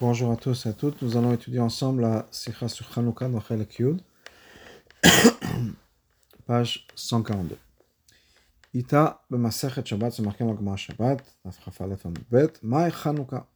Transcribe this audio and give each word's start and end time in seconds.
Bonjour 0.00 0.30
à 0.30 0.36
tous 0.36 0.64
et 0.64 0.68
à 0.68 0.72
toutes. 0.72 1.02
Nous 1.02 1.16
allons 1.16 1.32
étudier 1.34 1.58
ensemble 1.58 2.02
la 2.02 2.28
Sikha 2.30 2.68
sur 2.68 2.88
Chanukah 2.92 3.28
dans 3.28 3.40
Chelek 3.40 3.80
Yud, 3.80 4.00
page 6.46 6.86
142. 6.94 7.58
Ita 8.74 9.24
b'masechet 9.28 9.84
Shabbat, 9.84 10.12
c'est 10.12 10.22
marqué 10.22 10.44
dans 10.44 10.76
Shabbat, 10.76 11.18
Afraf 11.44 11.80
Aleph 11.80 12.06
Bet, 12.30 12.52
Maï 12.62 12.92
Chanukah. 12.92 13.48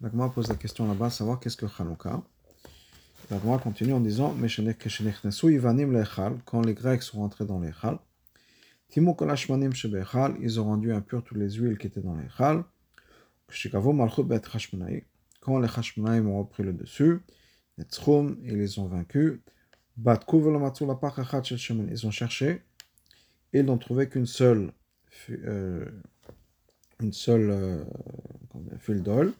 La 0.00 0.08
Gemara 0.08 0.32
pose 0.32 0.48
la 0.48 0.54
question 0.54 0.88
là-bas, 0.88 1.10
savoir 1.10 1.38
qu'est-ce 1.38 1.58
que 1.58 1.68
Chanukah. 1.68 2.22
La 3.30 3.38
Gemara 3.38 3.58
continue 3.58 3.92
en 3.92 4.00
disant, 4.00 4.32
Meshenechnesu 4.32 5.52
Ivanim 5.52 5.92
Lechal, 5.92 6.38
quand 6.46 6.62
les 6.62 6.72
Grecs 6.72 7.02
sont 7.02 7.18
rentrés 7.18 7.44
dans 7.44 7.60
l'Echal, 7.60 7.98
Timuk 8.88 9.20
Olashmanim 9.20 9.74
Shebechal, 9.74 10.36
ils 10.40 10.58
ont 10.58 10.64
rendu 10.64 10.94
impures 10.94 11.22
toutes 11.22 11.36
les 11.36 11.50
huiles 11.50 11.76
qui 11.76 11.88
étaient 11.88 12.00
dans 12.00 12.16
l'Echal, 12.16 12.64
Shikavo 13.50 13.92
Malchut 13.92 14.22
Bet 14.22 14.40
Hashmonaï, 14.50 15.04
quand 15.44 15.58
les 15.58 15.68
Hashmonaïm 15.68 16.28
ont 16.28 16.38
repris 16.38 16.62
le 16.62 16.72
dessus, 16.72 17.20
les 17.76 17.84
Tzchum, 17.84 18.38
ils 18.42 18.56
les 18.56 18.78
ont 18.78 18.86
vaincus. 18.86 19.40
Ils 19.96 22.06
ont 22.06 22.10
cherché 22.10 22.62
et 23.52 23.60
ils 23.60 23.64
n'ont 23.64 23.78
trouvé 23.78 24.08
qu'une 24.08 24.26
seule, 24.26 24.72
euh, 25.30 25.84
une 27.00 27.12
seule 27.12 27.50
euh, 27.50 27.84
fil 28.78 29.02
d'huile, 29.02 29.32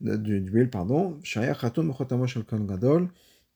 d'huile, 0.00 0.70
pardon, 0.70 1.20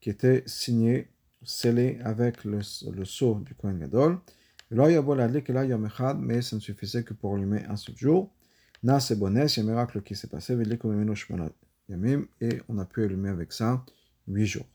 qui 0.01 0.11
était 0.11 0.43
signé, 0.47 1.09
scellé 1.43 1.99
avec 2.05 2.45
le, 2.45 2.61
le 2.93 3.05
sceau 3.05 3.41
du 3.41 3.55
Kohen 3.55 3.79
Gadol. 3.79 4.19
Mais 4.71 6.43
ça 6.43 6.57
ne 6.57 6.61
suffisait 6.61 7.03
que 7.03 7.15
pour 7.15 7.35
allumer 7.35 7.65
un 7.65 7.77
seul 7.77 7.97
jour. 7.97 8.33
Na 8.83 9.01
c'est 9.01 9.19
bonnes, 9.19 9.37
il 9.37 9.61
un 9.61 9.65
miracle 9.65 10.01
qui 10.03 10.15
s'est 10.15 10.29
passé, 10.29 10.55
Yamim, 11.91 12.27
et 12.41 12.63
on 12.69 12.79
a 12.79 12.85
pu 12.85 13.05
allumer 13.05 13.29
avec 13.29 13.53
ça 13.53 13.85
8 14.29 14.47
jours. 14.47 14.67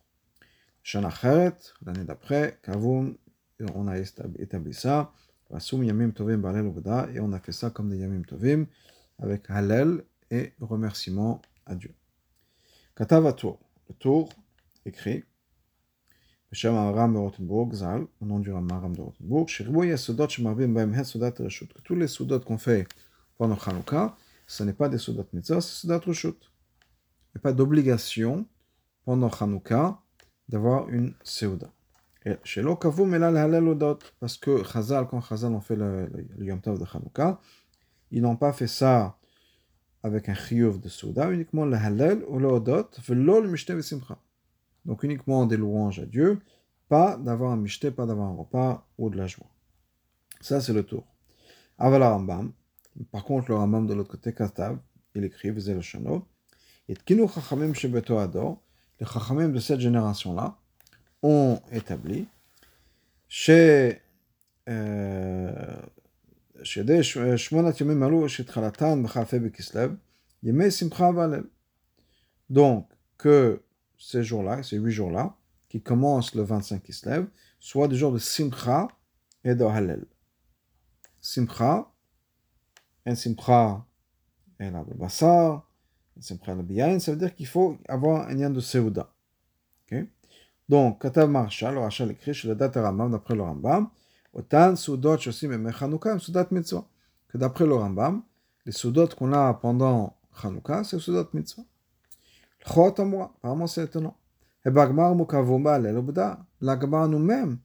L'année 0.93 2.03
d'après, 2.03 2.59
Kavum, 2.61 3.15
on 3.73 3.87
a 3.87 3.97
établi 3.97 4.73
ça, 4.73 5.13
et 5.49 7.19
on 7.19 7.33
a 7.33 7.39
fait 7.39 7.51
ça 7.51 7.69
comme 7.69 7.89
des 7.89 7.97
Yamim 7.97 8.23
Tovim, 8.23 8.65
avec 9.19 9.49
Halel 9.49 10.03
et 10.29 10.53
remerciement 10.59 11.41
à 11.65 11.75
Dieu. 11.75 11.93
Katav 12.95 13.33
Tour, 13.35 13.59
le 13.89 13.95
tour 13.95 14.29
écrit, 14.85 15.23
de 16.51 17.17
Rothenburg, 17.17 17.73
Zal, 17.73 18.05
au 18.21 18.25
nom 18.25 18.39
du 18.39 18.51
des 24.89 24.97
soudot 24.97 25.25
mitzvah, 25.33 25.61
c'est 25.61 25.81
soudot 25.81 25.99
Reshut. 25.99 26.51
N'y 27.35 27.41
pas 27.41 27.53
d'obligation 27.53 28.45
pendant 29.03 29.29
Hanouka 29.29 29.99
d'avoir 30.47 30.89
une 30.89 31.13
Seuda. 31.23 31.69
Et 32.25 32.37
chez 32.43 32.61
l'Okavum, 32.61 33.13
il 33.13 33.21
a 33.21 33.29
le 33.29 33.37
Halal 33.37 33.67
Odot, 33.67 33.99
parce 34.19 34.37
que 34.37 34.63
Chazal, 34.63 35.07
quand 35.07 35.21
Chazal 35.21 35.51
ont 35.51 35.61
fait 35.61 35.75
le, 35.75 36.07
le, 36.07 36.45
Yom 36.45 36.61
Tov 36.61 36.79
de 36.79 36.85
Hanouka, 36.85 37.39
ils 38.11 38.21
n'ont 38.21 38.37
pas 38.37 38.53
fait 38.53 38.67
ça 38.67 39.17
avec 40.01 40.29
un 40.29 40.33
chiyuv 40.33 40.79
de 40.79 40.87
Seuda, 40.87 41.29
uniquement 41.31 41.65
le 41.65 41.75
Halal 41.75 42.23
ou 42.27 42.39
le 42.39 42.47
Odot, 42.47 42.89
velo 43.05 43.41
le 43.41 43.49
Mishte 43.49 43.79
Simcha. 43.81 44.17
Donc 44.85 45.03
uniquement 45.03 45.45
des 45.45 45.57
louanges 45.57 45.99
à 45.99 46.05
Dieu, 46.05 46.39
pas 46.87 47.17
d'avoir 47.17 47.51
un 47.51 47.57
Mishte, 47.57 47.89
pas 47.89 48.05
d'avoir 48.05 48.29
un 48.29 48.35
repas 48.35 48.87
ou 48.97 49.09
de 49.09 49.17
la 49.17 49.27
joie. 49.27 49.49
Ça, 50.41 50.61
c'est 50.61 50.73
le 50.73 50.83
tour. 50.83 51.05
Avala 51.77 52.11
Rambam, 52.11 52.53
par 53.11 53.23
contre, 53.23 53.49
le 53.49 53.55
Rambam 53.55 53.87
de 53.87 53.93
l'autre 53.93 54.11
côté, 54.11 54.33
Katav, 54.33 54.79
il 55.15 55.23
écrit, 55.25 55.49
vous 55.49 55.67
le 55.67 55.81
Shano, 55.81 56.25
Kinu 56.93 57.27
Chachamim 57.27 57.73
Shebeto 57.73 58.17
Ador, 58.17 58.61
les 58.99 59.07
Chachamim 59.07 59.49
de 59.49 59.59
cette 59.59 59.79
génération-là, 59.79 60.57
ont 61.23 61.59
établi 61.71 62.27
chez 63.27 64.01
euh, 64.69 65.81
chez 66.63 66.81
euh, 66.81 67.37
Shmonat 67.37 67.73
Yomim 67.79 68.01
Alou, 68.01 68.27
chez 68.27 68.43
Tchalatan, 68.43 68.97
B'Chafé 68.97 69.39
Bekislev, 69.39 69.95
Yemei 70.43 70.71
Simcha 70.71 71.11
Valel. 71.11 71.45
Donc, 72.49 72.89
que 73.17 73.61
ces 73.97 74.23
jours-là, 74.23 74.63
ces 74.63 74.77
huit 74.77 74.91
jours-là, 74.91 75.35
qui 75.69 75.81
commencent 75.81 76.35
le 76.35 76.43
25 76.43 76.83
Kislev, 76.83 77.27
soient 77.59 77.87
des 77.87 77.95
jours 77.95 78.11
de 78.11 78.19
Simcha 78.19 78.87
et 79.43 79.55
de 79.55 79.63
Halel. 79.63 80.05
Simcha, 81.21 81.91
un 83.05 83.15
Simcha, 83.15 83.85
et 84.59 84.69
la 84.69 84.83
Bassar, 84.83 85.64
ça 86.19 87.11
veut 87.11 87.17
dire 87.17 87.35
qu'il 87.35 87.47
faut 87.47 87.77
avoir 87.87 88.27
un 88.27 88.33
lien 88.33 88.49
de 88.49 88.59
Seuda. 88.59 89.09
Okay? 89.85 90.09
Donc, 90.67 91.01
Katav 91.01 91.29
Marshal, 91.29 91.75
le 91.75 91.81
Rachel 91.81 92.11
écrit 92.11 92.33
chez 92.33 92.47
le 92.47 92.55
date 92.55 92.75
Rambam, 92.75 93.11
d'après 93.11 93.35
le 93.35 93.43
Rambam, 93.43 93.89
Otan 94.33 94.75
Soudot 94.75 95.17
Shosim 95.17 95.51
et 95.51 95.57
Mechanouka, 95.57 96.17
Soudat 96.19 96.47
Mitzvah. 96.51 96.85
Que 97.27 97.37
d'après 97.37 97.65
le 97.65 97.75
Rambam, 97.75 98.21
les 98.65 98.71
Soudot 98.71 99.07
qu'on 99.09 99.33
a 99.33 99.53
pendant 99.53 100.15
Chanouka, 100.41 100.83
c'est 100.83 100.99
Soudat 100.99 101.27
Mitzvah. 101.33 101.63
Chot 102.65 102.95
Amora, 102.97 103.31
apparemment 103.37 103.67
c'est 103.67 103.83
étonnant. 103.83 104.17
Et 104.65 104.71
Bagmar 104.71 105.15
Mukavumba, 105.15 105.77
l'Elobda, 105.77 106.39
l'Agmar 106.61 107.07
nous-mêmes 107.07 107.59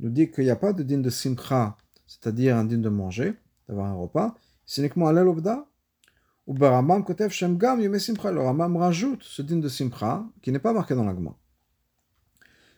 nous 0.00 0.10
dit 0.10 0.30
qu'il 0.30 0.44
n'y 0.44 0.50
a 0.50 0.56
pas 0.56 0.72
de 0.72 0.82
din 0.82 0.98
de 0.98 1.10
Simcha, 1.10 1.76
c'est-à-dire 2.06 2.56
un 2.56 2.64
din 2.64 2.78
de 2.78 2.88
manger, 2.88 3.34
d'avoir 3.68 3.86
un 3.86 3.94
repas, 3.94 4.34
c'est 4.66 4.80
uniquement 4.80 5.12
l'Elobda, 5.12 5.66
ou 6.50 6.54
Barambam 6.54 7.04
Kotev 7.04 7.30
Shem 7.30 7.56
Gam 7.56 7.80
Yom 7.80 7.96
Simcha. 8.00 8.32
Le 8.32 8.40
Rambam 8.40 8.76
rajoute 8.76 9.22
ce 9.22 9.40
din 9.40 9.58
de 9.58 9.68
Simcha 9.68 10.24
qui 10.42 10.50
n'est 10.50 10.58
pas 10.58 10.72
marqué 10.72 10.96
dans 10.96 11.04
Barambam 11.04 11.34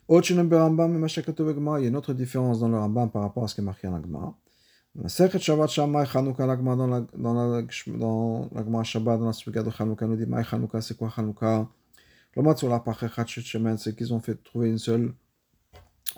Il 0.08 0.14
y 0.14 1.86
a 1.86 1.88
une 1.88 1.96
autre 1.96 2.12
différence 2.12 2.60
dans 2.60 2.68
le 2.68 2.78
Rambam 2.78 3.10
par 3.10 3.22
rapport 3.22 3.44
à 3.44 3.48
ce 3.48 3.54
qui 3.54 3.62
est 3.62 3.64
marqué 3.64 3.88
dans. 3.88 4.36
La 4.94 5.08
Sechet 5.08 5.38
Shabbat 5.38 5.70
Shammai 5.70 6.04
Chanukah 6.04 6.46
la 6.46 6.56
dans 6.56 6.86
l'Agma 8.54 8.84
Shabbat 8.84 9.18
dans 9.18 9.26
la 9.28 9.32
Suga 9.32 9.62
de 9.62 9.70
Chanukah 9.70 10.06
nous 10.06 10.16
dit 10.16 10.26
Maï 10.26 10.44
Chanukah 10.44 10.82
c'est 10.82 10.98
quoi 10.98 11.08
Chanukah? 11.08 11.66
Le 12.36 12.42
mat 12.42 12.58
sur 12.58 12.68
la 12.68 12.78
Pachet 12.80 13.08
Shemen 13.26 13.78
c'est 13.78 13.96
qu'ils 13.96 14.12
ont 14.12 14.20
fait 14.20 14.34
trouver 14.44 14.68
une 14.68 14.76
seule 14.76 15.14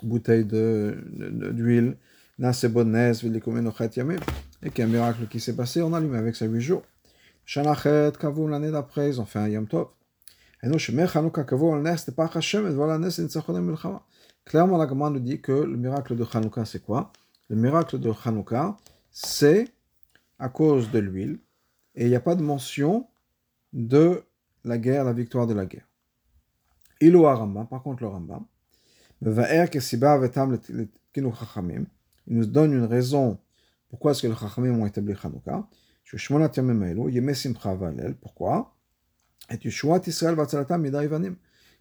bouteille 0.03 0.43
d'huile. 0.43 1.95
Et 2.37 2.41
qu'il 4.69 4.79
y 4.79 4.81
a 4.81 4.85
un 4.85 4.87
miracle 4.87 5.27
qui 5.29 5.39
s'est 5.39 5.55
passé 5.55 5.81
on 5.81 5.93
allume 5.93 6.15
avec 6.15 6.35
ça 6.35 6.45
8 6.45 6.59
jours. 6.59 6.83
Shanachet, 7.45 8.13
Kavou, 8.19 8.47
l'année 8.47 8.71
d'après, 8.71 9.09
ils 9.09 9.21
ont 9.21 9.25
fait 9.25 9.39
un 9.39 9.47
Yom 9.47 9.67
Tov. 9.67 9.87
Et 10.63 10.67
nous, 10.67 10.79
Shemer 10.79 11.07
Chanukah, 11.07 11.43
Kavou, 11.43 11.73
al 11.73 11.83
Nes, 11.83 11.95
pas 12.15 12.29
Hashem, 12.33 12.65
et 12.67 12.73
voilà 12.73 12.97
Nes, 12.97 13.19
et 13.19 13.21
Nitzachonem 13.21 13.65
Milchama. 13.65 14.01
Clairement, 14.45 14.77
la 14.77 14.87
Gemara 14.87 15.11
nous 15.11 15.19
dit 15.19 15.39
que 15.39 15.51
le 15.51 15.77
miracle 15.77 16.15
de 16.15 16.23
Chanukah, 16.23 16.65
c'est 16.65 16.83
quoi? 16.83 17.11
Le 17.49 17.55
miracle 17.55 17.99
de 17.99 18.11
Chanukah, 18.11 18.75
c'est 19.11 19.67
à 20.39 20.49
cause 20.49 20.89
de 20.89 20.99
l'huile, 20.99 21.39
et 21.93 22.05
il 22.05 22.09
n'y 22.09 22.15
a 22.15 22.19
pas 22.19 22.35
de 22.35 22.41
mention 22.41 23.07
de 23.73 24.23
la 24.63 24.77
guerre, 24.77 25.03
la 25.03 25.13
victoire 25.13 25.45
de 25.45 25.53
la 25.53 25.65
guerre. 25.65 25.87
Ilou 26.99 27.23
Rambam, 27.23 27.67
par 27.67 27.83
contre, 27.83 28.01
le 28.01 28.09
Rambam, 28.09 28.45
il 29.21 29.31
nous 32.27 32.45
donne 32.45 32.73
une 32.73 32.85
raison 32.85 33.37
pourquoi 33.89 34.11
est-ce 34.11 34.23
que 34.23 34.27
les 34.27 34.35
Chachamim 34.35 34.79
ont 34.79 34.85
établi 34.85 35.15
Chanukah. 35.15 35.67
Pourquoi? 38.21 38.75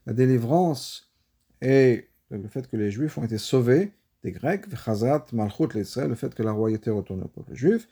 La 0.07 0.13
délivrance 0.13 1.13
et 1.61 2.09
le 2.31 2.49
fait 2.49 2.69
que 2.69 2.77
les 2.77 2.91
Juifs 2.91 3.17
ont 3.19 3.25
été 3.25 3.39
sauvés 3.39 3.93
des 4.23 4.33
Grecs, 4.33 4.67
le 4.67 6.15
fait 6.15 6.35
que 6.35 6.43
la 6.43 6.53
royauté 6.53 6.91
retourne 6.91 7.23
au 7.23 7.29
peuple 7.29 7.55
juif, 7.55 7.89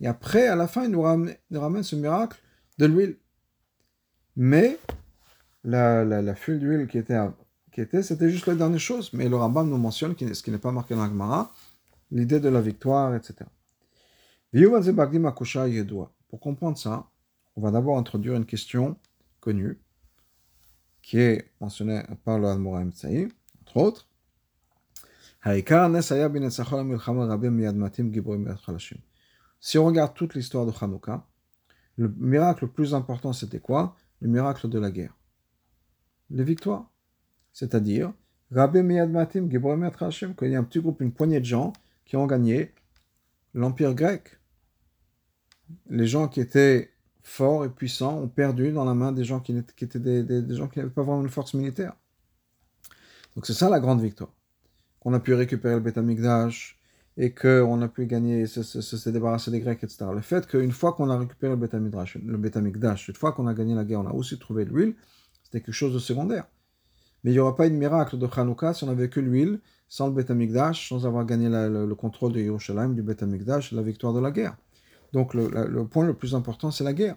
et 0.00 0.06
après, 0.06 0.48
à 0.48 0.56
la 0.56 0.66
fin, 0.66 0.84
il 0.84 0.90
nous 0.90 1.02
ramène, 1.02 1.82
ce 1.82 1.96
miracle 1.96 2.38
de 2.78 2.86
l'huile. 2.86 3.16
Mais 4.36 4.78
la, 5.64 6.34
fuite 6.34 6.58
d'huile 6.58 6.88
qui 6.88 6.98
était, 6.98 7.18
qui 7.72 7.80
était, 7.80 8.02
c'était 8.02 8.28
juste 8.30 8.46
la 8.46 8.54
dernière 8.54 8.80
chose. 8.80 9.12
Mais 9.12 9.28
le 9.28 9.36
Rambam 9.36 9.68
nous 9.70 9.78
mentionne, 9.78 10.14
ce 10.18 10.42
qui 10.42 10.50
n'est 10.50 10.58
pas 10.58 10.72
marqué 10.72 10.94
dans 10.94 11.02
la 11.02 11.08
Gemara, 11.08 11.54
l'idée 12.10 12.40
de 12.40 12.48
la 12.48 12.60
victoire, 12.60 13.14
etc. 13.14 13.44
Pour 14.54 16.40
comprendre 16.40 16.76
ça, 16.76 17.08
on 17.56 17.62
va 17.62 17.70
d'abord 17.70 17.96
introduire 17.96 18.34
une 18.34 18.44
question 18.44 18.98
connue 19.40 19.80
qui 21.00 21.18
est 21.18 21.50
mentionnée 21.58 22.02
par 22.22 22.38
le 22.38 22.48
Al-Muraim 22.48 22.90
Tsaï, 22.90 23.28
entre 23.62 23.76
autres. 23.78 24.10
Si 29.60 29.78
on 29.78 29.86
regarde 29.86 30.14
toute 30.14 30.34
l'histoire 30.34 30.66
de 30.66 30.72
Hanouka, 30.78 31.26
le 31.96 32.12
miracle 32.18 32.66
le 32.66 32.70
plus 32.70 32.94
important 32.94 33.32
c'était 33.32 33.58
quoi? 33.58 33.96
Le 34.20 34.28
miracle 34.28 34.68
de 34.68 34.78
la 34.78 34.90
guerre. 34.90 35.16
Les 36.28 36.44
victoires. 36.44 36.90
C'est-à-dire, 37.54 38.12
qu'il 38.50 38.58
y 40.50 40.56
a 40.56 40.58
un 40.58 40.64
petit 40.64 40.80
groupe, 40.80 41.00
une 41.00 41.12
poignée 41.12 41.40
de 41.40 41.46
gens 41.46 41.72
qui 42.04 42.16
ont 42.16 42.26
gagné 42.26 42.74
l'Empire 43.54 43.94
grec 43.94 44.38
les 45.90 46.06
gens 46.06 46.28
qui 46.28 46.40
étaient 46.40 46.90
forts 47.22 47.64
et 47.64 47.68
puissants 47.68 48.18
ont 48.18 48.28
perdu 48.28 48.72
dans 48.72 48.84
la 48.84 48.94
main 48.94 49.12
des 49.12 49.24
gens 49.24 49.40
qui, 49.40 49.56
étaient 49.56 49.98
des, 49.98 50.54
gens 50.54 50.68
qui 50.68 50.78
n'avaient 50.78 50.90
pas 50.90 51.02
vraiment 51.02 51.22
une 51.22 51.28
force 51.28 51.54
militaire. 51.54 51.94
Donc 53.34 53.46
c'est 53.46 53.54
ça 53.54 53.68
la 53.68 53.80
grande 53.80 54.00
victoire. 54.00 54.30
Qu'on 55.00 55.14
a 55.14 55.20
pu 55.20 55.34
récupérer 55.34 55.74
le 55.74 55.80
Beth 55.80 55.98
Amikdash 55.98 56.78
et 57.16 57.32
qu'on 57.32 57.82
a 57.82 57.88
pu 57.88 58.06
gagner, 58.06 58.46
se, 58.46 58.62
se, 58.62 58.80
se, 58.80 59.10
débarrasser 59.10 59.50
des 59.50 59.60
Grecs, 59.60 59.82
etc. 59.82 60.06
Le 60.12 60.20
fait 60.20 60.46
qu'une 60.46 60.72
fois 60.72 60.92
qu'on 60.92 61.10
a 61.10 61.18
récupéré 61.18 61.52
le 61.52 61.56
Beth 61.56 61.74
Amikdash, 61.74 62.16
le 62.16 63.08
une 63.08 63.14
fois 63.14 63.32
qu'on 63.32 63.46
a 63.46 63.54
gagné 63.54 63.74
la 63.74 63.84
guerre, 63.84 64.00
on 64.00 64.06
a 64.06 64.12
aussi 64.12 64.38
trouvé 64.38 64.64
l'huile, 64.64 64.94
c'était 65.44 65.60
quelque 65.60 65.74
chose 65.74 65.92
de 65.92 65.98
secondaire. 65.98 66.46
Mais 67.22 67.30
il 67.30 67.34
n'y 67.34 67.40
aura 67.40 67.54
pas 67.54 67.66
eu 67.66 67.70
de 67.70 67.76
miracle 67.76 68.18
de 68.18 68.26
Hanouka 68.26 68.74
si 68.74 68.84
on 68.84 68.88
n'avait 68.88 69.08
que 69.08 69.20
l'huile, 69.20 69.60
sans 69.88 70.06
le 70.06 70.12
Beth 70.12 70.30
Amikdash, 70.30 70.88
sans 70.88 71.06
avoir 71.06 71.24
gagné 71.24 71.48
le, 71.48 71.86
le, 71.86 71.94
contrôle 71.94 72.32
de 72.32 72.40
Yerushalayim, 72.40 72.94
du 72.94 73.02
Beth 73.02 73.22
Amikdash, 73.22 73.72
la 73.72 73.82
victoire 73.82 74.12
de 74.12 74.20
la 74.20 74.30
guerre. 74.30 74.56
Donc 75.12 75.34
le, 75.34 75.84
point 75.86 76.06
le 76.06 76.14
plus 76.14 76.34
important, 76.34 76.70
c'est 76.70 76.84
la 76.84 76.92
guerre. 76.92 77.16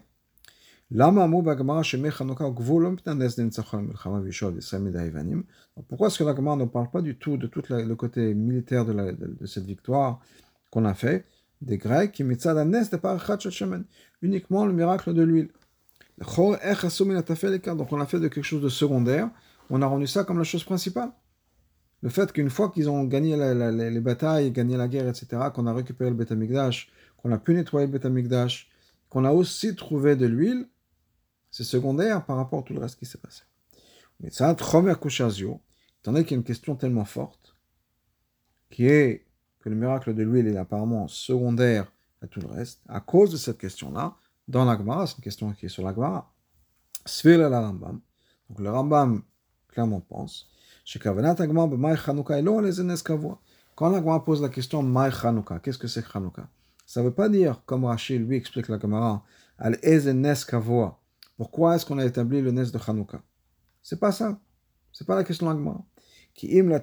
Pourquoi 5.88 6.06
est-ce 6.06 6.18
que 6.18 6.24
la 6.24 6.36
Gemara 6.36 6.56
ne 6.56 6.64
parle 6.64 6.90
pas 6.90 7.02
du 7.02 7.16
tout 7.16 7.36
de 7.36 7.46
tout 7.48 7.62
le 7.68 7.94
côté 7.94 8.34
militaire 8.34 8.84
de, 8.84 9.46
cette 9.46 9.64
victoire 9.64 10.20
qu'on 10.70 10.84
a 10.84 10.94
fait 10.94 11.24
des 11.60 11.78
Grecs 11.78 12.12
qui 12.12 12.22
uniquement 14.22 14.66
le 14.66 14.72
miracle 14.72 15.12
de 15.12 15.22
l'huile. 15.22 15.48
Donc 16.18 16.30
on 16.38 16.52
a 18.00 18.06
fait 18.06 18.20
de 18.20 18.28
quelque 18.28 18.42
chose 18.42 18.62
de 18.62 18.68
secondaire, 18.68 19.30
on 19.70 19.82
a 19.82 19.86
rendu 19.86 20.06
ça 20.06 20.22
comme 20.22 20.38
la 20.38 20.44
chose 20.44 20.62
principale. 20.64 21.10
Le 22.02 22.10
fait 22.10 22.30
qu'une 22.32 22.50
fois 22.50 22.70
qu'ils 22.70 22.88
ont 22.88 23.04
gagné 23.04 23.36
la, 23.36 23.72
les 23.72 24.00
batailles, 24.00 24.52
gagné 24.52 24.76
la 24.76 24.86
guerre, 24.86 25.08
etc., 25.08 25.48
qu'on 25.52 25.66
a 25.66 25.72
récupéré 25.72 26.10
le 26.10 26.16
Beth 26.16 26.30
Amikdash, 26.30 26.90
qu'on 27.26 27.32
a 27.32 27.38
pu 27.38 27.54
nettoyer 27.54 27.88
le 27.88 28.06
Amikdash, 28.06 28.70
qu'on 29.08 29.24
a 29.24 29.32
aussi 29.32 29.74
trouvé 29.74 30.14
de 30.14 30.26
l'huile, 30.26 30.68
c'est 31.50 31.64
secondaire 31.64 32.24
par 32.24 32.36
rapport 32.36 32.60
à 32.60 32.62
tout 32.62 32.72
le 32.72 32.78
reste 32.78 33.00
qui 33.00 33.06
s'est 33.06 33.18
passé. 33.18 33.42
Mais 34.20 34.30
ça, 34.30 34.52
étant 34.52 34.82
donné 36.04 36.22
qu'il 36.22 36.30
y 36.32 36.34
a 36.34 36.38
une 36.38 36.44
question 36.44 36.76
tellement 36.76 37.04
forte, 37.04 37.56
qui 38.70 38.86
est 38.86 39.26
que 39.58 39.68
le 39.68 39.74
miracle 39.74 40.14
de 40.14 40.22
l'huile 40.22 40.46
est 40.46 40.56
apparemment 40.56 41.08
secondaire 41.08 41.90
à 42.22 42.28
tout 42.28 42.38
le 42.40 42.46
reste, 42.46 42.80
à 42.88 43.00
cause 43.00 43.32
de 43.32 43.36
cette 43.36 43.58
question-là, 43.58 44.14
dans 44.46 44.64
l'Agmara, 44.64 45.08
c'est 45.08 45.16
une 45.16 45.24
question 45.24 45.52
qui 45.52 45.66
est 45.66 45.68
sur 45.68 45.82
l'Agmara, 45.82 46.32
Svir 47.04 47.38
la 47.50 47.60
Rambam, 47.60 48.00
donc 48.48 48.60
le 48.60 48.70
Rambam 48.70 49.22
clairement 49.68 50.00
pense, 50.00 50.48
quand 53.74 53.90
l'Agmara 53.90 54.24
pose 54.24 54.40
la 54.40 54.48
question 54.48 54.84
Maï 54.84 55.10
qu'est-ce 55.62 55.78
que 55.78 55.88
c'est 55.88 56.06
Chanukah? 56.08 56.48
Ça 56.86 57.00
ne 57.00 57.06
veut 57.06 57.14
pas 57.14 57.28
dire, 57.28 57.62
comme 57.66 57.84
Rachid 57.84 58.26
lui 58.26 58.36
explique 58.36 58.68
la 58.68 58.78
Gemara, 58.78 59.22
al 59.58 59.78
ezenes 59.82 60.44
kavoa, 60.48 60.98
pourquoi 61.36 61.76
est-ce 61.76 61.84
qu'on 61.84 61.98
a 61.98 62.06
établi 62.06 62.40
le 62.40 62.52
Nes 62.52 62.72
de 62.72 62.78
Hanouka? 62.78 63.20
C'est 63.82 64.00
pas 64.00 64.12
ça. 64.12 64.40
C'est 64.92 65.06
pas 65.06 65.16
la 65.16 65.24
question 65.24 65.46
de 65.46 65.52
l'Agma. 65.52 65.84
Im 66.44 66.68
la. 66.68 66.82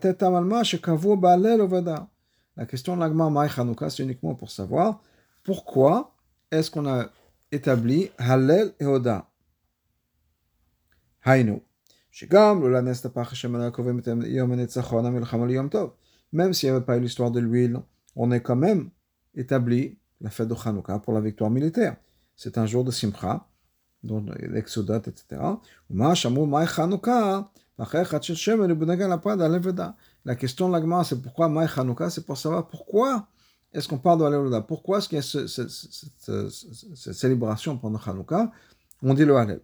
La 2.56 2.66
question 2.68 2.96
de 2.96 3.02
l'Agma 3.02 3.32
Maï 3.32 3.50
Hanouka, 3.58 3.90
c'est 3.90 4.04
uniquement 4.04 4.36
pour 4.36 4.52
savoir 4.52 5.02
pourquoi 5.44 6.16
est-ce 6.52 6.70
qu'on 6.70 6.88
a 6.88 7.10
établi 7.52 8.12
Hallel 8.18 8.74
et 8.80 8.86
Oda. 8.86 9.28
Hainu. 11.26 11.62
Même 16.32 16.54
s'il 16.54 16.70
n'y 16.70 16.76
avait 16.76 16.86
pas 16.86 16.98
eu 16.98 17.00
l'histoire 17.00 17.32
de 17.32 17.40
l'huile, 17.40 17.82
on 18.16 18.30
a 18.30 18.40
quand 18.40 18.56
même 18.56 18.92
établi 19.36 19.98
la 20.22 20.30
fête 20.30 20.48
de 20.48 20.56
Hanouka 20.56 21.00
pour 21.00 21.14
la 21.14 21.22
victoire 21.22 21.50
militaire. 21.50 21.98
C'est 22.36 22.58
un 22.58 22.66
jour 22.66 22.84
de 22.84 22.92
Simcha, 22.92 23.48
dont 24.04 24.26
l'Exodot, 24.40 24.98
etc. 24.98 25.42
La 30.26 30.36
question 30.36 30.68
de 30.68 30.74
l'agma, 30.74 31.04
c'est 31.04 31.22
pourquoi 31.22 31.50
Maï 31.50 31.68
Chanukah 31.68 32.10
C'est 32.10 32.26
pour 32.26 32.38
savoir 32.38 32.68
pourquoi 32.68 33.28
est-ce 33.74 33.88
qu'on 33.88 33.98
parle 33.98 34.20
de 34.20 34.26
Hallel 34.26 34.64
Pourquoi 34.68 35.00
est-ce 35.00 35.10
qu'il 35.10 35.16
y 35.16 35.20
a 35.20 35.24
ce, 35.24 35.48
ce, 35.48 35.68
ce, 35.68 36.50
cette 36.96 37.14
célébration 37.14 37.78
pendant 37.78 38.00
Chanukah 38.00 38.52
On 39.02 39.14
dit 39.14 39.26
le 39.26 39.36
Hallel. 39.36 39.62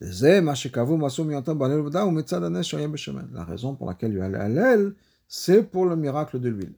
La 0.00 0.54
raison 3.44 3.74
pour 3.74 3.86
laquelle 3.86 4.12
il 4.12 4.18
y 4.18 4.20
a 4.20 4.28
le 4.28 4.40
Hallel, 4.40 4.94
c'est 5.28 5.62
pour 5.62 5.86
le 5.86 5.96
miracle 5.96 6.40
de 6.40 6.48
l'huile. 6.48 6.74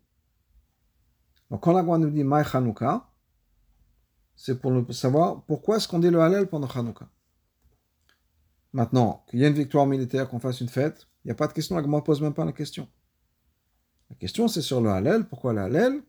Donc 1.52 1.60
quand 1.60 1.72
l'agma 1.75 1.99
nous 1.99 2.08
dit 2.08 2.25
Maï 2.25 2.44
Chanukah, 2.44 3.06
c'est 4.34 4.58
pour 4.58 4.72
savoir 4.94 5.43
pourquoi 5.43 5.76
est-ce 5.76 5.87
qu'on 5.87 5.99
dit 5.99 6.08
le 6.08 6.19
Hallel 6.19 6.46
pendant 6.46 6.66
Hanouka. 6.66 7.06
Maintenant, 8.72 9.22
qu'il 9.28 9.40
y 9.40 9.44
ait 9.44 9.49
une 9.49 9.54
victoire 9.54 9.84
militaire, 9.84 10.31
qu'on 10.31 10.40
fasse 10.40 10.62
une 10.62 10.70
fête, 10.70 11.06
il 11.22 11.28
n'y 11.28 11.32
a 11.32 11.34
pas 11.34 11.46
de 11.46 11.52
question, 11.52 11.76
la 11.76 11.82
ne 11.82 12.00
pose 12.00 12.22
même 12.22 12.32
pas 12.32 12.46
la 12.46 12.52
question. 12.52 12.88
La 14.08 14.16
question, 14.16 14.49
c'est 14.49 14.62
sur 14.62 14.81
le 14.81 14.88
Hallel, 14.88 15.26
pourquoi 15.26 15.52
le 15.52 15.60
Hallel? 15.60 16.00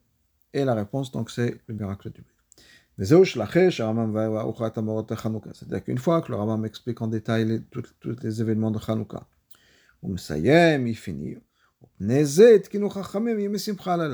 Et 0.53 0.63
la 0.63 0.75
réponse, 0.75 1.11
donc, 1.11 1.29
c'est 1.29 1.59
le 1.67 1.75
miracle 1.75 2.09
du 2.09 2.23
C'est-à-dire 2.97 5.83
qu'une 5.83 5.97
fois 5.97 6.21
que 6.21 6.31
le 6.31 6.37
Rambam 6.37 6.63
explique 6.63 7.01
en 7.01 7.07
détail 7.07 7.65
tous 7.69 7.93
les 8.23 8.39
événements 8.39 8.71
de 8.71 8.79
Hanouka, 8.87 9.27
il 10.03 10.95
finit. 10.95 11.35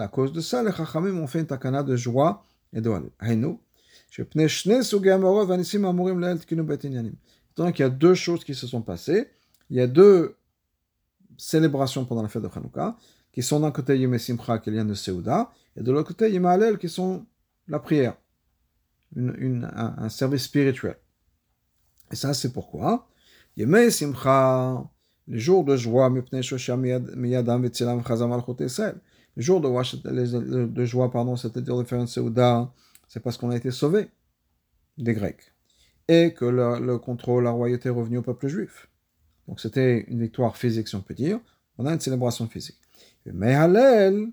À 0.02 0.08
cause 0.08 0.34
de 0.34 0.42
ça, 0.42 0.64
les 0.64 0.72
Chachamim 0.72 1.18
ont 1.18 1.28
fait 1.28 1.40
une 1.40 1.48
takana 1.48 1.84
de 1.84 1.96
joie 1.96 2.46
et 2.74 2.82
de. 2.82 2.90
Donc 7.56 7.80
il 7.80 7.82
y 7.82 7.86
a 7.86 7.90
deux 7.90 8.14
choses 8.14 8.44
qui 8.44 8.56
se 8.56 8.68
sont 8.68 8.82
passées. 8.82 9.30
Il 9.70 9.78
y 9.78 9.82
a 9.82 9.88
deux 9.88 10.36
célébrations 11.38 12.06
pendant 12.06 12.22
la 12.22 12.30
fête 12.30 12.42
de 12.42 12.50
Hanouka, 12.54 12.98
qui 13.32 13.42
sont 13.42 13.60
d'un 13.60 13.72
côté 13.72 13.98
Yom 13.98 14.18
Simcha, 14.18 14.60
qui 14.60 14.70
est 14.70 14.84
de 14.84 14.94
Seuda, 14.94 15.52
et 15.76 15.82
de 15.82 15.92
l'autre 15.92 16.10
côté 16.10 16.32
Yom 16.32 16.78
qui 16.78 16.90
sont 16.90 17.26
la 17.68 17.80
prière, 17.80 18.18
un, 19.16 19.64
un, 19.64 20.10
service 20.10 20.44
spirituel. 20.44 20.98
Et 22.12 22.16
ça, 22.16 22.34
c'est 22.34 22.52
pourquoi 22.52 23.08
Yom 23.58 23.90
Simcha, 23.90 24.84
les 25.30 25.40
jours 25.40 25.64
de 25.64 25.78
joie, 25.78 26.10
les 26.10 26.42
jours 26.42 26.60
de, 29.62 30.66
de 30.66 30.86
joie, 30.86 31.12
pardon, 31.12 31.36
c'est-à-dire 31.36 31.78
de 31.78 31.84
faire 31.84 32.00
une 32.00 32.08
Seuda, 32.08 32.74
c'est 33.08 33.22
parce 33.22 33.38
qu'on 33.38 33.52
a 33.52 33.56
été 33.56 33.72
sauvé 33.72 34.08
des 34.98 35.14
Grecs 35.14 35.54
et 36.08 36.34
que 36.34 36.46
le, 36.46 36.84
le, 36.84 36.98
contrôle, 36.98 37.44
la 37.44 37.52
royauté 37.52 37.90
est 37.90 37.92
revenue 37.92 38.18
au 38.18 38.24
peuple 38.24 38.48
juif. 38.48 38.90
Donc 39.48 39.60
c'était 39.60 40.06
une 40.08 40.22
victoire 40.22 40.58
physique, 40.58 40.88
si 40.88 40.96
on 40.96 41.02
peut 41.02 41.14
dire. 41.14 41.40
On 41.78 41.86
a 41.86 41.94
une 41.94 42.00
célébration 42.00 42.48
physique. 42.48 42.80
Mais 43.26 43.54
Hallel, 43.54 44.30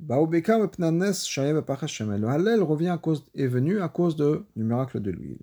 le 0.00 2.26
Hallel 2.26 2.62
revient 2.62 2.88
à 2.88 2.98
cause, 2.98 3.24
est 3.34 3.46
venu 3.46 3.80
à 3.80 3.88
cause 3.88 4.16
du 4.16 4.64
miracle 4.64 5.00
de 5.00 5.10
l'huile. 5.10 5.38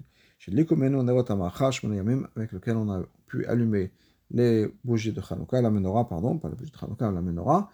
Avec 2.36 2.52
lequel 2.52 2.76
on 2.76 2.90
a 2.90 3.04
pu 3.28 3.46
allumer 3.46 3.92
les 4.32 4.72
bougies 4.84 5.12
de 5.12 5.22
Hanouka, 5.28 5.62
la 5.62 5.70
menorah, 5.70 6.08
pardon, 6.08 6.38
pas 6.38 6.50
la 6.50 6.56
bougie 6.56 6.72
de 6.72 6.78
Hanouka, 6.78 7.12
la 7.12 7.22
menorah, 7.22 7.72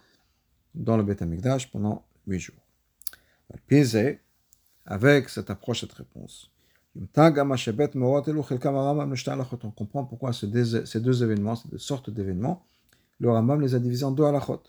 dans 0.74 0.96
le 0.96 1.02
Beth 1.02 1.22
Amikdash 1.22 1.70
pendant 1.70 2.04
huit 2.26 2.40
jours 2.40 2.56
avec 4.86 5.28
cette 5.28 5.50
approche, 5.50 5.80
cette 5.80 5.92
réponse. 5.92 6.50
On 6.94 7.06
comprend 9.70 10.04
pourquoi 10.04 10.32
ces 10.32 10.46
deux, 10.46 10.86
ces 10.86 11.00
deux 11.00 11.22
événements, 11.22 11.56
ces 11.56 11.68
deux 11.68 11.78
sortes 11.78 12.10
d'événements, 12.10 12.64
le 13.18 13.30
Rambam 13.30 13.60
les 13.60 13.74
a 13.74 13.78
divisés 13.78 14.04
en 14.04 14.12
deux 14.12 14.24
halachot. 14.24 14.62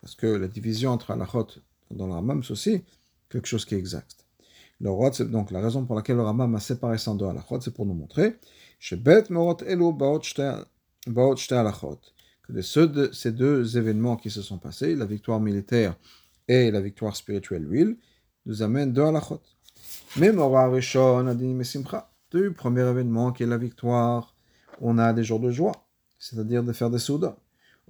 Parce 0.00 0.14
que 0.14 0.26
la 0.26 0.48
division 0.48 0.90
entre 0.90 1.10
halachot 1.10 1.48
dans 1.90 2.06
le 2.06 2.12
Rambam, 2.12 2.42
c'est 2.42 2.52
aussi 2.52 2.84
quelque 3.28 3.46
chose 3.46 3.64
qui 3.64 3.74
est 3.74 3.78
exact. 3.78 4.24
Le 4.80 5.24
donc 5.24 5.50
la 5.50 5.60
raison 5.60 5.84
pour 5.84 5.96
laquelle 5.96 6.16
le 6.16 6.22
Rambam 6.22 6.54
a 6.54 6.60
séparé 6.60 6.98
ça 6.98 7.10
en 7.10 7.16
deux 7.16 7.26
halachot, 7.26 7.60
c'est 7.60 7.74
pour 7.74 7.86
nous 7.86 7.94
montrer 7.94 8.36
que 12.46 12.52
de 12.52 13.10
ces 13.12 13.32
deux 13.32 13.76
événements 13.76 14.16
qui 14.16 14.30
se 14.30 14.42
sont 14.42 14.58
passés, 14.58 14.94
la 14.94 15.04
victoire 15.06 15.40
militaire 15.40 15.96
et 16.46 16.70
la 16.70 16.80
victoire 16.80 17.14
spirituelle, 17.16 17.64
l'huile, 17.64 17.96
nous 18.46 18.62
amène 18.62 18.92
deux 18.92 19.02
halachot. 19.02 19.42
Même 20.16 20.38
au 20.38 20.48
Rishon, 20.50 21.26
du 22.30 22.52
premier 22.52 22.88
événement 22.88 23.32
qui 23.32 23.42
est 23.42 23.46
la 23.46 23.58
victoire, 23.58 24.34
on 24.80 24.98
a 24.98 25.12
des 25.12 25.24
jours 25.24 25.40
de 25.40 25.50
joie, 25.50 25.72
c'est-à-dire 26.18 26.62
de 26.62 26.72
faire 26.72 26.90
des 26.90 26.98
soudas. 26.98 27.36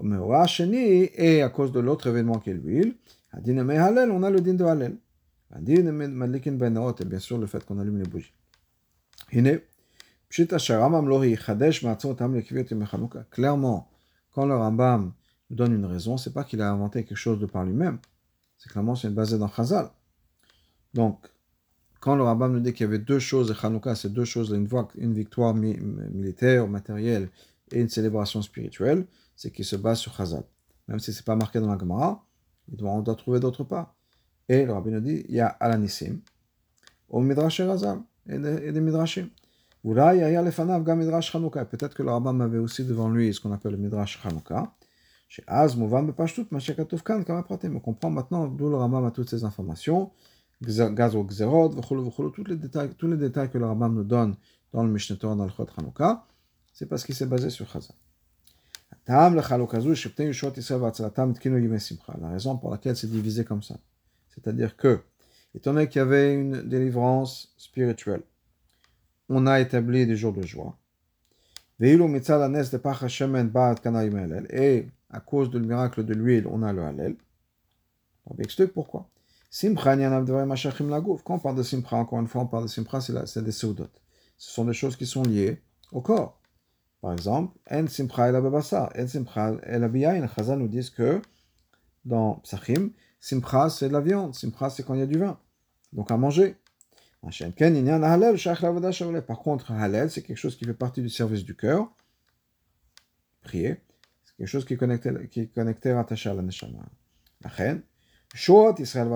Mais 0.00 0.16
au 0.16 0.33
et 0.33 1.42
à 1.42 1.49
cause 1.49 1.73
de 1.73 1.80
l'autre 1.80 2.09
événement 2.09 2.38
qui 2.38 2.50
est 2.50 2.54
l'huile, 2.54 2.97
on 3.33 4.23
a 4.23 4.30
le 4.30 4.40
din 4.40 4.54
de 4.54 4.64
Halel. 4.64 4.97
Et 5.61 7.04
bien 7.04 7.18
sûr 7.18 7.38
le 7.38 7.47
fait 7.47 7.64
qu'on 7.64 7.78
allume 7.78 7.99
les 7.99 8.09
bougies. 8.09 8.33
Clairement, 13.31 13.91
quand 14.33 14.47
le 14.47 14.57
Rambam 14.57 15.13
nous 15.51 15.57
donne 15.57 15.73
une 15.73 15.87
raison, 15.87 16.17
c'est 16.17 16.33
pas 16.33 16.45
qu'il 16.45 16.61
a 16.61 16.71
inventé 16.71 17.05
quelque 17.05 17.17
chose 17.17 17.39
de 17.39 17.47
par 17.47 17.65
lui-même, 17.65 17.99
c'est 18.59 18.71
clairement 18.71 18.95
c'est 18.95 19.11
basé 19.11 19.39
dans 19.39 19.49
Chazal. 19.49 19.91
Donc, 20.95 21.27
quand 22.01 22.17
le 22.17 22.23
rabbin 22.23 22.49
nous 22.49 22.61
dit 22.61 22.73
qu'il 22.73 22.85
y 22.85 22.89
avait 22.89 22.99
deux 22.99 23.19
choses 23.19 23.49
de 23.49 23.55
Hanouka, 23.61 23.95
c'est 23.95 24.13
deux 24.13 24.25
choses, 24.25 24.51
une, 24.51 25.15
victoire 25.15 25.55
militaire, 25.55 26.69
matérielle 26.69 27.29
et 27.73 27.81
une 27.81 27.89
célébration 27.89 28.41
spirituelle, 28.43 29.07
c'est 29.35 29.51
qu'il 29.51 29.65
se 29.65 29.77
base 29.77 29.99
sur 29.99 30.15
Chazal. 30.15 30.45
Même 30.87 31.01
si 31.01 31.13
ce 31.13 31.21
n'est 31.21 31.25
pas 31.25 31.37
marqué 31.37 31.61
dans 31.61 31.71
la 31.71 31.79
Gemara, 31.79 32.25
on 32.81 33.03
doit 33.03 33.15
trouver 33.17 33.41
d'autres 33.41 33.65
pas. 33.65 33.95
Et 34.49 34.65
le 34.65 34.73
rabbin 34.73 34.91
nous 34.93 35.01
dit, 35.01 35.25
il 35.29 35.35
y 35.35 35.41
a 35.41 35.49
Alanissim, 35.49 36.21
au 37.09 37.21
Midrash 37.21 37.61
Razal, 37.61 38.01
et 38.29 38.39
des 38.39 38.81
Midrashim. 38.81 39.29
Peut-être 41.64 41.95
que 41.95 42.02
le 42.02 42.11
rabbin 42.11 42.40
avait 42.40 42.59
aussi 42.59 42.85
devant 42.85 43.09
lui 43.09 43.33
ce 43.33 43.40
qu'on 43.40 43.52
appelle 43.52 43.73
le 43.73 43.78
Midrash 43.78 44.21
Chanukah. 44.23 44.73
Chez 45.28 45.45
Az, 45.47 45.76
Mouvam, 45.76 46.07
Bepashtut, 46.07 46.47
Mashekatov 46.50 47.02
Kan, 47.02 47.23
Kamapratim. 47.23 47.76
On 47.76 47.80
comprend 47.80 48.11
maintenant 48.11 48.47
d'où 48.49 48.68
le 48.71 48.76
rabbin 48.76 49.07
a 49.07 49.11
toutes 49.11 49.28
ces 49.30 49.45
informations. 49.45 50.11
Gazo 50.61 51.25
Gzerod, 51.25 51.80
tous 51.80 52.45
les 52.45 52.57
détails, 52.57 52.90
que 53.50 53.59
le 53.59 53.66
rabbin 53.66 53.88
nous 53.88 54.04
donne 54.04 54.37
dans 54.73 54.83
le 54.83 54.90
Mishneh 54.90 55.16
Torah, 55.16 55.37
dans 55.37 55.45
le 55.45 55.50
Chod 55.50 55.71
Chanukah, 55.75 56.25
c'est 56.73 56.87
parce 56.87 57.04
qu'il 57.04 57.14
s'est 57.14 57.26
basé 57.26 57.49
sur 57.50 57.68
Chazal. 57.71 57.95
La 59.07 59.30
raison 62.28 62.57
pour 62.57 62.71
laquelle 62.71 62.97
c'est 62.97 63.11
divisé 63.11 63.45
comme 63.45 63.62
ça. 63.62 63.76
C'est-à-dire 64.35 64.76
que, 64.76 65.00
étant 65.54 65.73
donné 65.73 65.88
qu'il 65.88 66.00
y 66.00 66.02
avait 66.02 66.35
une 66.35 66.62
délivrance 66.62 67.54
spirituelle, 67.57 68.23
on 69.29 69.47
a 69.47 69.61
établi 69.61 70.07
des 70.07 70.17
jours 70.17 70.33
de 70.33 70.43
joie. 70.43 70.77
Et 71.81 71.97
à 75.11 75.21
cause 75.21 75.51
du 75.51 75.61
miracle 75.61 76.05
de 76.05 76.15
l'huile, 76.15 76.47
on 76.51 76.63
a 76.63 76.73
le 76.73 76.83
halel. 76.83 77.17
On 78.27 78.37
explique 78.39 78.73
pourquoi. 78.73 79.09
Quand 79.51 81.35
on 81.35 81.39
parle 81.39 81.57
de 81.57 81.63
simcha, 81.63 81.97
encore 81.97 82.21
une 82.21 82.27
fois, 82.27 82.43
on 82.43 82.47
parle 82.47 82.65
de 82.65 82.69
simcha, 82.69 83.01
c'est 83.01 83.43
des 83.43 83.53
seudot. 83.53 83.89
Ce 84.37 84.53
sont 84.53 84.65
des 84.65 84.75
choses 84.75 84.97
qui 84.97 85.07
sont 85.07 85.23
liées 85.23 85.63
au 85.93 86.01
corps. 86.01 86.39
Par 87.01 87.13
exemple, 87.13 87.57
en 87.71 87.87
simcha 87.87 88.29
el 88.29 88.37
ababasa, 88.37 88.91
en 88.99 89.07
simcha 89.07 89.53
el 89.63 89.85
abiyain. 89.85 90.27
Chazal 90.27 90.59
nous 90.59 90.69
disent 90.69 90.91
que 90.91 91.23
dans 92.05 92.35
Psachim, 92.43 92.91
simcha 93.21 93.71
c'est 93.71 93.89
de 93.89 93.93
la 93.93 94.01
viande, 94.01 94.35
simcha 94.35 94.69
c'est 94.69 94.83
quand 94.85 94.95
il 94.95 95.01
y 95.01 95.03
a 95.03 95.07
du 95.07 95.19
vin. 95.19 95.39
Donc 95.93 96.11
à 96.11 96.17
manger. 96.17 96.57
Par 97.23 97.33
contre, 99.41 99.73
halal, 99.73 100.11
c'est 100.11 100.23
quelque 100.23 100.37
chose 100.37 100.57
qui 100.57 100.65
fait 100.65 100.75
partie 100.75 101.03
du 101.03 101.11
service 101.11 101.45
du 101.45 101.57
cœur. 101.57 101.91
Prier, 103.43 103.81
c'est 104.25 104.37
quelque 104.37 104.47
chose 104.47 104.65
qui 104.65 104.75
est 104.75 104.77
connecté, 104.77 105.11
qui 105.31 105.41
est 105.41 105.47
connecté 105.47 105.93
rattaché 105.93 106.31
à 106.31 106.35
la 106.35 106.43
neshama. 106.43 106.79
La 107.43 107.51
reine, 107.51 107.83
Israël 108.35 109.09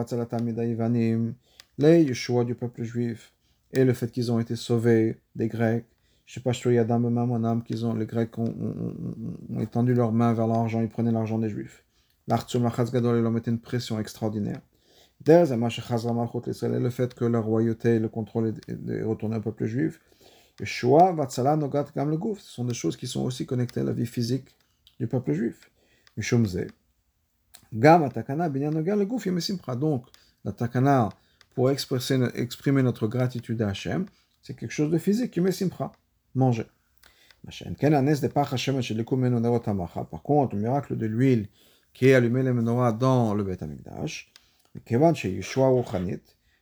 les 1.78 2.02
Yeshua 2.02 2.44
du 2.44 2.54
peuple 2.54 2.82
juif, 2.82 3.32
et 3.72 3.84
le 3.84 3.94
fait 3.94 4.10
qu'ils 4.10 4.30
ont 4.30 4.40
été 4.40 4.56
sauvés 4.56 5.20
des 5.34 5.48
Grecs. 5.48 5.86
Je 6.26 6.34
sais 6.34 6.40
pas, 6.40 6.52
qu'ils 6.52 7.86
ont, 7.86 7.94
les 7.94 8.06
Grecs 8.06 8.38
ont, 8.38 8.54
ont, 9.50 9.60
étendu 9.60 9.94
leurs 9.94 10.12
mains 10.12 10.32
vers 10.32 10.46
l'argent, 10.46 10.80
ils 10.80 10.88
prenaient 10.88 11.12
l'argent 11.12 11.38
des 11.38 11.50
Juifs. 11.50 11.84
L'Artsum 12.28 12.70
Gadol, 12.92 13.18
ils 13.18 13.22
leur 13.22 13.32
mettaient 13.32 13.50
une 13.50 13.60
pression 13.60 13.98
extraordinaire 13.98 14.60
le 15.26 16.90
fait 16.90 17.14
que 17.14 17.24
la 17.24 17.40
royauté 17.40 17.96
et 17.96 17.98
le 17.98 18.08
contrôle 18.08 18.54
est 18.68 19.02
retourné 19.02 19.36
au 19.36 19.40
peuple 19.40 19.66
juif. 19.66 20.00
Ce 20.58 20.64
sont 22.38 22.64
des 22.64 22.74
choses 22.74 22.96
qui 22.96 23.06
sont 23.06 23.22
aussi 23.22 23.46
connectées 23.46 23.80
à 23.80 23.84
la 23.84 23.92
vie 23.92 24.06
physique 24.06 24.54
du 25.00 25.06
peuple 25.06 25.32
juif. 25.32 25.70
Donc, 29.72 30.06
la 30.44 30.52
pour 31.54 31.70
exprimer, 31.70 32.82
notre 32.82 33.06
gratitude 33.06 33.62
à 33.62 33.68
Hachem, 33.68 34.06
c'est 34.42 34.54
quelque 34.54 34.72
chose 34.72 34.90
de 34.90 34.98
physique, 34.98 35.36
Yemesimcha, 35.36 35.92
manger. 36.34 36.66
Par 37.44 37.52
contre, 40.22 40.54
le 40.54 40.60
miracle 40.60 40.96
de 40.96 41.06
l'huile 41.06 41.48
qui 41.92 42.08
est 42.08 42.14
allumé 42.14 42.42
les 42.42 42.52
menorahs 42.52 42.92
dans 42.92 43.34
le 43.34 43.42
Beth 43.42 43.62
Amikdash, 43.62 44.32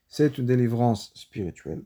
c'est 0.09 0.39
une 0.39 0.47
délivrance 0.47 1.13
spirituelle. 1.15 1.83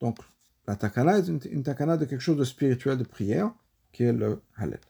Donc, 0.00 0.18
la 0.66 0.76
takana 0.76 1.18
est 1.18 1.28
une, 1.28 1.62
takana 1.62 1.96
de 1.96 2.04
quelque 2.04 2.20
chose 2.20 2.36
de 2.36 2.44
spirituel, 2.44 2.98
de 2.98 3.04
prière, 3.04 3.52
qui 3.92 4.02
est 4.04 4.12
le 4.12 4.42
halal. 4.56 4.80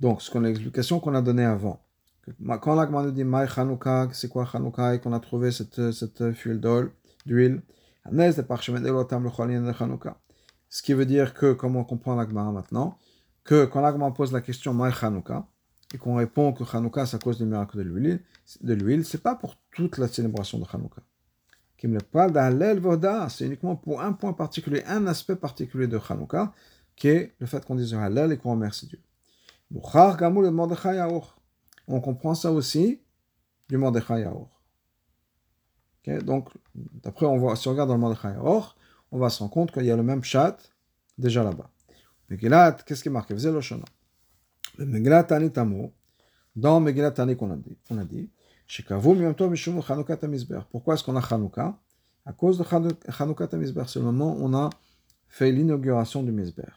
Donc, 0.00 0.22
ce 0.22 0.30
qu'on 0.30 0.40
l'explication 0.40 1.00
qu'on 1.00 1.14
a 1.14 1.22
donnée 1.22 1.44
avant. 1.44 1.80
Quand 2.60 2.74
la 2.74 2.86
nous 2.86 3.10
dit 3.10 3.24
Maï 3.24 3.48
Chanukah, 3.48 4.08
c'est 4.12 4.28
quoi 4.28 4.44
Chanukah, 4.46 4.94
et 4.94 5.00
qu'on 5.00 5.12
a 5.12 5.20
trouvé 5.20 5.50
cette, 5.50 5.92
cette 5.92 6.22
huile 6.42 6.60
d'huile, 7.26 7.62
ce 10.74 10.82
qui 10.82 10.92
veut 10.92 11.06
dire 11.06 11.34
que, 11.34 11.52
comme 11.52 11.76
on 11.76 11.84
comprend 11.84 12.16
l'Agmara 12.16 12.50
maintenant, 12.50 12.98
que 13.44 13.64
quand 13.64 13.80
l'Agmara 13.80 14.12
pose 14.12 14.32
la 14.32 14.40
question 14.40 14.74
Maï 14.74 14.92
Chanukah, 14.92 15.46
et 15.94 15.98
qu'on 15.98 16.16
répond 16.16 16.52
que 16.52 16.64
Chanukah 16.64 17.06
c'est 17.06 17.14
à 17.14 17.20
cause 17.20 17.38
du 17.38 17.44
miracle 17.44 17.76
de 17.76 17.82
l'huile, 17.82 18.24
de 18.60 18.74
l'huile, 18.74 19.04
c'est 19.04 19.22
pas 19.22 19.36
pour 19.36 19.54
toute 19.70 19.98
la 19.98 20.08
célébration 20.08 20.58
de 20.58 20.64
me 21.84 22.00
parle 22.00 22.32
d'Halel 22.32 22.80
Voda, 22.80 23.28
c'est 23.28 23.46
uniquement 23.46 23.76
pour 23.76 24.00
un 24.00 24.14
point 24.14 24.32
particulier, 24.32 24.82
un 24.88 25.06
aspect 25.06 25.36
particulier 25.36 25.86
de 25.86 26.00
Chanukah, 26.00 26.52
qui 26.96 27.06
est 27.06 27.36
le 27.38 27.46
fait 27.46 27.64
qu'on 27.64 27.76
dise 27.76 27.94
Halel 27.94 28.32
et 28.32 28.36
qu'on 28.36 28.50
remercie 28.50 28.88
Dieu. 28.88 29.00
On 31.86 32.00
comprend 32.00 32.34
ça 32.34 32.50
aussi 32.50 33.00
du 33.68 33.76
Mordechai 33.76 34.22
Yaor. 34.22 34.50
donc, 36.22 36.48
d'après, 36.74 37.26
on 37.26 37.36
voit, 37.36 37.54
si 37.54 37.68
on 37.68 37.70
regarde 37.70 37.90
dans 37.90 37.94
le 37.94 38.00
Mordechai 38.00 38.32
Yaor, 38.32 38.74
on 39.14 39.18
va 39.18 39.30
se 39.30 39.38
rendre 39.38 39.52
compte 39.52 39.70
qu'il 39.70 39.84
y 39.84 39.92
a 39.92 39.96
le 39.96 40.02
même 40.02 40.24
chat 40.24 40.58
déjà 41.16 41.44
là-bas. 41.44 41.70
Megillat, 42.28 42.72
qu'est-ce 42.84 43.00
qui 43.00 43.08
est 43.08 43.12
marqué? 43.12 43.32
Vous 43.32 43.46
le 43.46 43.60
Shona. 43.60 43.84
Le 44.76 44.86
Megillat 44.86 45.22
Tani 45.22 45.52
Tamo, 45.52 45.92
dans 46.56 46.80
Megillat 46.80 47.12
Tani 47.12 47.36
qu'on 47.36 47.52
a 47.52 47.56
dit, 47.56 47.78
on 47.90 47.98
a 47.98 48.04
dit, 48.04 48.28
pourquoi 50.70 50.94
est-ce 50.94 51.04
qu'on 51.04 51.14
a 51.14 51.20
Chanukah? 51.20 51.78
À 52.26 52.32
cause 52.32 52.58
de 52.58 52.64
Chanukah 52.64 53.46
Tamizber, 53.46 53.84
c'est 53.86 54.00
le 54.00 54.06
moment 54.06 54.34
où 54.34 54.46
on 54.46 54.54
a 54.54 54.68
fait 55.28 55.52
l'inauguration 55.52 56.24
du 56.24 56.32
Mizber. 56.32 56.72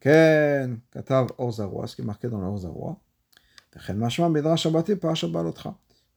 Ken, 0.00 0.80
Katav 0.90 1.26
Orzaroa, 1.36 1.88
ce 1.88 1.96
qui 1.96 2.02
est 2.02 2.04
marqué 2.06 2.28
dans 2.28 2.40
l'Orzaroa. 2.40 2.98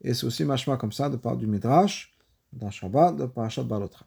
Et 0.04 0.14
c'est 0.14 0.26
aussi 0.26 0.46
machma 0.46 0.78
comme 0.78 0.94
ça 0.94 1.10
de 1.10 1.18
part 1.18 1.36
du 1.36 1.48
Midrash, 1.48 2.16
dans 2.54 2.72
Shabbat, 2.72 3.18
de 3.18 3.26
Parashat 3.26 3.64
Balotra. 3.64 4.06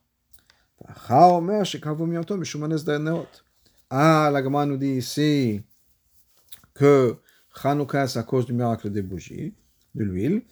Ah, 3.91 4.31
la 4.33 4.43
Gemara 4.43 4.67
nous 4.67 4.77
dit 4.77 4.97
ici 4.97 5.63
que 6.75 7.17
Chanukah 7.55 8.07
c'est 8.09 8.19
à 8.19 8.23
cause 8.23 8.47
du 8.47 8.53
miracle 8.53 8.91
des 8.91 9.03
bougies, 9.03 9.55
de 9.95 10.05
l'huile. 10.05 10.43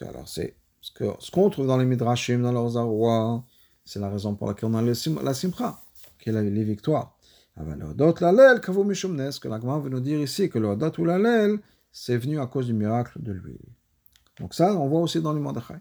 Alors 0.00 0.28
c'est 0.28 0.56
ce 0.80 1.30
qu'on 1.30 1.50
trouve 1.50 1.66
dans 1.66 1.78
les 1.78 1.86
Midrashim, 1.86 2.42
dans 2.42 2.52
leurs 2.52 2.76
arrois, 2.76 3.44
c'est 3.84 4.00
la 4.00 4.10
raison 4.10 4.34
pour 4.34 4.48
laquelle 4.48 4.68
on 4.70 4.74
a 4.74 4.82
la 4.82 4.94
Simcha, 5.34 5.80
qui 6.18 6.28
est 6.28 6.32
les 6.32 6.64
victoires. 6.64 7.16
Que 7.56 7.62
la 9.48 9.60
Gemara 9.60 9.78
veut 9.78 9.90
nous 9.90 10.00
dire 10.00 10.20
ici 10.20 10.50
que 10.50 10.58
le 10.58 10.68
ou 10.68 11.04
l'allel, 11.04 11.60
c'est 11.92 12.16
venu 12.16 12.40
à 12.40 12.46
cause 12.46 12.66
du 12.66 12.74
miracle 12.74 13.22
de 13.22 13.32
l'huile. 13.32 13.58
Donc 14.40 14.52
ça, 14.52 14.74
on 14.74 14.88
voit 14.88 15.00
aussi 15.00 15.20
dans 15.20 15.32
les 15.32 15.40
Mordechai. 15.40 15.74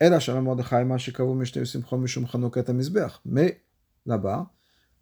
Mais 0.00 0.10
là-bas, 4.06 4.52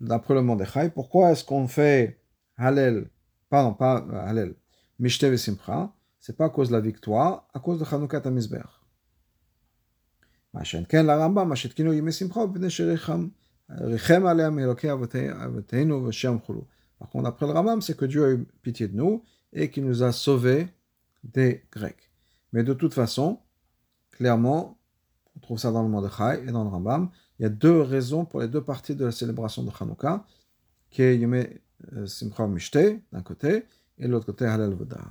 d'après 0.00 0.34
le 0.34 0.42
Mordechai, 0.42 0.90
pourquoi 0.94 1.32
est-ce 1.32 1.44
qu'on 1.44 1.68
fait 1.68 2.20
Hallel, 2.56 3.10
pardon, 3.50 3.74
pas 3.74 3.98
Hallel, 4.26 4.54
Mishte 4.98 5.36
Simcha, 5.36 5.92
c'est 6.18 6.36
pas 6.36 6.46
à 6.46 6.48
cause 6.48 6.68
de 6.68 6.72
la 6.72 6.80
victoire, 6.80 7.46
à 7.52 7.60
cause 7.60 7.78
de 7.78 7.84
Chanukah 7.84 8.22
Amizber. 8.24 8.62
ken 10.88 11.06
la 11.06 11.18
Rambam, 11.18 11.48
Mashetkinu 11.48 11.94
Yime 11.94 12.10
Simcha, 12.10 12.46
Bnei 12.46 12.70
Sherichem, 12.70 13.30
Richem 13.68 14.24
Aleam 14.24 14.56
Veshem 16.06 16.40
Chulu. 16.40 16.62
Par 16.98 17.10
contre, 17.10 17.24
d'après 17.24 17.46
le 17.46 17.52
Rambam, 17.52 17.82
c'est 17.82 17.96
que 17.96 18.06
Dieu 18.06 18.24
a 18.24 18.30
eu 18.30 18.46
pitié 18.62 18.88
de 18.88 18.96
nous 18.96 19.22
et 19.52 19.70
qu'il 19.70 19.84
nous 19.84 20.02
a 20.02 20.12
sauvés 20.12 20.68
des 21.22 21.64
Grecs. 21.70 22.10
Mais 22.52 22.62
de 22.62 22.72
toute 22.72 22.94
façon, 22.94 23.40
clairement, 24.12 24.78
on 25.35 25.39
trouve 25.39 25.59
ça 25.59 25.71
dans 25.71 25.83
le 25.83 25.89
Mordechai 25.89 26.43
et 26.47 26.51
dans 26.51 26.63
le 26.63 26.69
Rambam. 26.69 27.09
Il 27.39 27.43
y 27.43 27.45
a 27.45 27.49
deux 27.49 27.81
raisons 27.81 28.25
pour 28.25 28.41
les 28.41 28.47
deux 28.47 28.61
parties 28.61 28.95
de 28.95 29.05
la 29.05 29.11
célébration 29.11 29.63
de 29.63 29.71
Hanouka, 29.79 30.25
qui 30.89 31.01
est 31.01 31.17
Yeme 31.17 31.47
euh, 31.93 32.05
Simcha 32.05 32.47
Mishte, 32.47 32.79
d'un 33.11 33.21
côté, 33.21 33.65
et 33.97 34.07
de 34.07 34.11
l'autre 34.11 34.25
côté 34.25 34.45
Halal 34.45 34.73
Voda. 34.73 35.01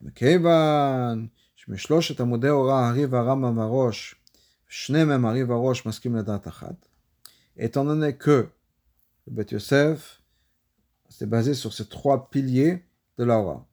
מכיוון 0.00 1.26
שמשלושת 1.56 2.20
עמודי 2.20 2.48
הוראה 2.48 2.88
הריב 2.88 3.14
הרמב"ם 3.14 3.58
והראש, 3.58 4.14
שני 4.68 5.04
מהם 5.04 5.26
הריב 5.26 5.50
הראש 5.50 5.86
מסכים 5.86 6.16
לדעת 6.16 6.48
אחת, 6.48 6.88
étant 7.58 7.84
donné 7.84 8.16
que 8.16 8.48
le 9.26 9.32
Bet 9.32 9.52
Yosef, 9.52 10.22
c'est 11.08 11.28
basé 11.28 11.54
sur 11.54 11.72
ces 11.72 11.86
trois 11.86 12.30
piliers 12.30 12.84
de 13.18 13.24
l'aura. 13.24 13.66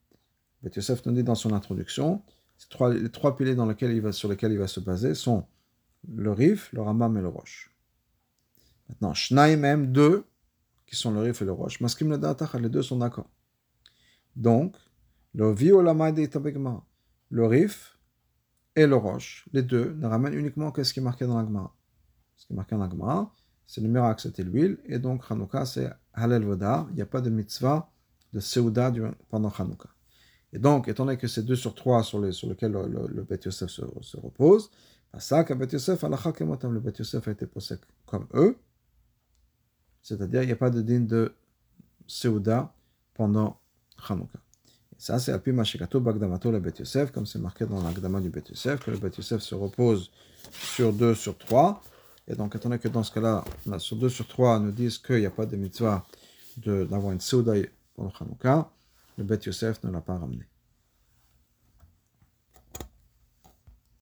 Bet 0.63 0.72
Yosef 0.75 1.06
nous 1.06 1.13
dit 1.13 1.24
dans 1.24 1.36
son 1.36 1.54
introduction, 1.54 2.24
trois, 2.70 2.94
les 2.94 3.12
trois 3.12 3.36
piliers 3.36 3.56
dans 3.56 3.68
lesquels 3.68 3.92
il 3.92 4.01
va, 4.01 4.12
sur 4.12 4.27
lesquels 4.27 4.51
il 4.51 4.58
va 4.58 4.68
se 4.68 4.80
baser 4.80 5.13
sont 5.13 5.46
le 6.09 6.33
Rif, 6.33 6.73
le 6.73 6.83
Ramam 6.83 7.16
et 7.16 7.21
le 7.21 7.28
Roche. 7.28 7.75
Maintenant, 8.88 9.14
Shnaim 9.14 9.87
deux, 9.87 10.25
qui 10.87 10.97
sont 10.97 11.12
le 11.12 11.21
Rif 11.21 11.42
et 11.42 11.45
le 11.45 11.52
Roche, 11.52 11.80
Maskim 11.80 12.11
le 12.11 12.59
les 12.59 12.69
deux 12.69 12.83
sont 12.83 12.99
d'accord. 12.99 13.30
Donc, 14.37 14.76
le 15.35 15.54
le 17.33 17.47
Rif 17.47 17.99
et 18.75 18.87
le 18.87 18.97
Roche, 18.97 19.49
les 19.52 19.62
deux, 19.62 19.95
ne 19.95 20.07
ramènent 20.07 20.35
uniquement 20.35 20.73
que 20.73 20.83
ce 20.83 20.92
qui 20.92 21.00
est 21.00 21.02
marqué 21.02 21.26
dans 21.26 21.38
la 21.38 21.45
Gemara. 21.45 21.76
Ce 22.37 22.47
qui 22.47 22.52
est 22.52 22.57
marqué 22.57 22.75
dans 22.75 22.87
la 22.87 23.30
c'est 23.66 23.80
le 23.80 23.88
miracle, 23.88 24.23
c'était 24.23 24.42
l'huile, 24.42 24.78
et 24.87 24.99
donc 24.99 25.23
Hanouka, 25.30 25.64
c'est 25.64 25.88
Halel 26.12 26.42
Vodar, 26.42 26.88
il 26.90 26.97
n'y 26.97 27.02
a 27.02 27.07
pas 27.07 27.21
de 27.21 27.30
mitzvah 27.30 27.88
de 28.33 28.40
Seuda 28.40 28.92
pendant 29.28 29.50
Hanouka. 29.50 29.88
Et 30.52 30.59
donc, 30.59 30.88
étant 30.88 31.04
donné 31.04 31.16
que 31.16 31.28
c'est 31.28 31.45
deux 31.45 31.54
sur 31.54 31.76
trois 31.76 32.02
sur, 32.02 32.21
les, 32.21 32.33
sur 32.33 32.49
lesquels 32.49 32.73
le, 32.73 33.07
le, 33.07 33.26
Yosef 33.45 33.71
se, 33.71 33.83
se 34.00 34.16
repose, 34.16 34.73
bah, 35.12 35.21
ça, 35.21 35.45
que 35.45 35.55
Bet 35.55 35.73
Yosef, 35.73 36.02
le 36.02 36.81
Bet 36.81 36.93
Yosef 36.99 37.29
a 37.29 37.31
été 37.31 37.47
posé 37.47 37.76
comme 38.07 38.26
eux, 38.35 38.57
c'est-à-dire 40.02 40.43
il 40.43 40.47
n'y 40.47 40.52
a 40.52 40.57
pas 40.57 40.71
de 40.71 40.83
digne 40.83 41.07
de 41.07 41.35
Seuda 42.07 42.73
pendant 43.14 43.61
Hanouka. 44.09 44.38
Ça, 44.99 45.19
c'est 45.19 45.33
Api 45.33 45.52
Mashikato 45.52 45.99
Bagdamato 46.00 46.50
le 46.50 46.61
Bet 46.61 46.75
Yosef, 46.79 47.11
comme 47.11 47.25
c'est 47.26 47.38
marqué 47.38 47.64
dans 47.64 47.83
l'Agdama 47.83 48.21
du 48.21 48.29
Bet 48.29 48.45
Yosef, 48.50 48.85
que 48.85 48.90
le 48.90 48.99
Bet 48.99 49.12
Yosef 49.17 49.40
se 49.40 49.55
repose 49.55 50.11
sur 50.52 50.93
2 50.93 51.14
sur 51.14 51.38
3. 51.38 51.83
Et 52.29 52.35
donc, 52.35 52.55
étant 52.55 52.69
donné 52.69 52.79
que 52.79 52.88
dans 52.88 53.02
ce 53.02 53.12
cas-là, 53.12 53.45
sur 53.79 53.97
2 53.97 54.09
sur 54.09 54.26
3 54.29 54.61
nous 54.61 54.73
disent 54.73 54.99
qu'il 54.99 55.21
n'y 55.21 55.26
a 55.26 55.31
pas 55.31 55.47
de 55.47 55.57
mitzvah 55.57 56.05
d'avoir 56.59 57.12
une 57.12 57.19
pour 57.95 58.05
le 58.05 58.11
Hanouka, 58.21 58.71
le 59.17 59.25
Bet 59.25 59.40
Yosef 59.47 59.83
ne 59.85 59.90
l'a 59.90 60.00
pas 60.00 60.19
ramené. 60.19 60.50